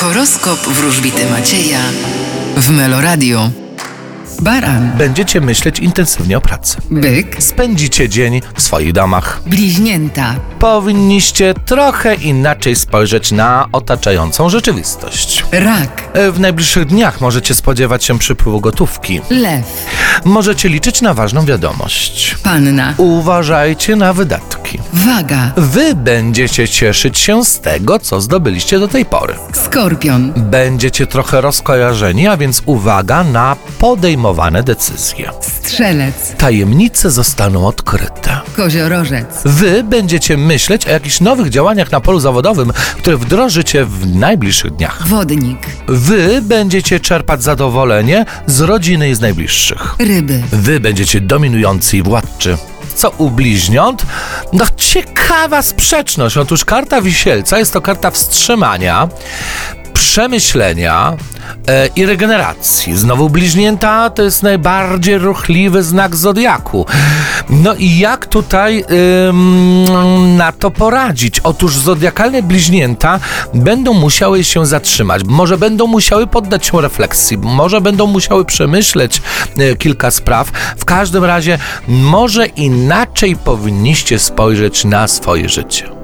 [0.00, 1.78] Horoskop wróżbity Macieja
[2.56, 3.50] w Meloradio.
[4.40, 6.76] Baran, Będziecie myśleć intensywnie o pracy.
[6.90, 9.40] byk, Spędzicie dzień w swoich domach.
[9.46, 15.44] bliźnięta, Powinniście trochę inaczej spojrzeć na otaczającą rzeczywistość.
[15.52, 19.20] rak, W najbliższych dniach możecie spodziewać się przypływu gotówki.
[19.30, 19.64] lew,
[20.24, 22.36] Możecie liczyć na ważną wiadomość.
[22.42, 24.77] panna, Uważajcie na wydatki.
[24.92, 29.34] Waga, Wy będziecie cieszyć się z tego, co zdobyliście do tej pory.
[29.52, 35.30] skorpion, Będziecie trochę rozkojarzeni, a więc uwaga na podejmowane decyzje.
[35.40, 38.40] strzelec, Tajemnice zostaną odkryte.
[38.56, 44.70] koziorożec, Wy będziecie myśleć o jakichś nowych działaniach na polu zawodowym, które wdrożycie w najbliższych
[44.72, 45.06] dniach.
[45.08, 49.94] wodnik, Wy będziecie czerpać zadowolenie z rodziny i z najbliższych.
[49.98, 52.56] ryby, Wy będziecie dominujący i władczy.
[52.98, 54.02] Co u bliźniąt?
[54.52, 56.36] No ciekawa sprzeczność.
[56.36, 59.08] Otóż karta wisielca jest to karta wstrzymania,
[59.92, 61.16] przemyślenia
[61.96, 62.96] i regeneracji.
[62.96, 66.86] Znowu bliźnięta to jest najbardziej ruchliwy znak zodiaku.
[67.50, 68.84] No i jak tutaj
[69.28, 71.40] ym, na to poradzić?
[71.40, 73.20] Otóż zodiakalne bliźnięta
[73.54, 75.24] będą musiały się zatrzymać.
[75.24, 79.22] Może będą musiały poddać się refleksji, może będą musiały przemyśleć
[79.58, 80.48] e, kilka spraw.
[80.78, 81.58] W każdym razie
[81.88, 85.97] może inaczej powinniście spojrzeć na swoje życie.